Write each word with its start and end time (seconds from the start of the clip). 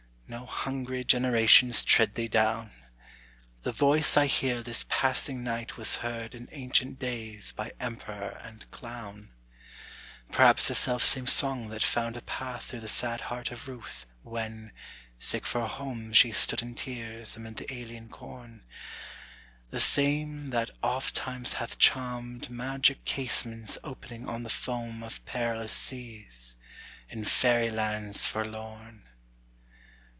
No 0.27 0.45
hungry 0.45 1.03
generations 1.03 1.83
tread 1.83 2.15
thee 2.15 2.29
down; 2.29 2.71
The 3.63 3.73
voice 3.73 4.15
I 4.15 4.27
hear 4.27 4.63
this 4.63 4.85
passing 4.87 5.43
night 5.43 5.75
was 5.75 5.97
heard 5.97 6.33
In 6.33 6.47
ancient 6.53 6.99
days 6.99 7.51
by 7.51 7.73
emperor 7.81 8.39
and 8.41 8.71
clown: 8.71 9.33
Perhaps 10.31 10.69
the 10.69 10.73
self 10.73 11.03
same 11.03 11.27
song 11.27 11.67
that 11.67 11.83
found 11.83 12.15
a 12.15 12.21
path 12.21 12.63
Through 12.63 12.79
the 12.79 12.87
sad 12.87 13.19
heart 13.27 13.51
of 13.51 13.67
Ruth, 13.67 14.05
when, 14.23 14.71
sick 15.19 15.45
for 15.45 15.67
home, 15.67 16.13
She 16.13 16.31
stood 16.31 16.61
in 16.61 16.75
tears 16.75 17.35
amid 17.35 17.57
the 17.57 17.73
alien 17.73 18.07
corn; 18.07 18.63
The 19.69 19.81
same 19.81 20.51
that 20.51 20.69
oft 20.81 21.13
times 21.13 21.53
hath 21.55 21.77
Charmed 21.77 22.49
magic 22.49 23.03
casements 23.03 23.77
opening 23.83 24.29
on 24.29 24.43
the 24.43 24.49
foam 24.49 25.03
Of 25.03 25.25
perilous 25.25 25.73
seas, 25.73 26.55
in 27.09 27.25
faery 27.25 27.69
lands 27.69 28.25
forlorn. 28.25 29.09